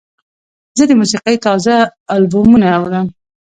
زه 0.77 0.83
د 0.87 0.91
موسیقۍ 0.99 1.35
تازه 1.45 1.73
البومونه 2.13 2.67
اورم. 2.77 3.07